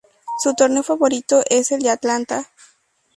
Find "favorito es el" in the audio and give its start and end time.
0.81-1.83